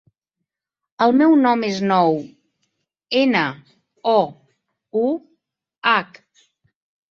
[1.05, 2.17] El meu nom és Nouh:
[3.21, 3.45] ena,
[4.15, 4.19] o,
[5.05, 5.07] u,
[5.95, 6.21] hac.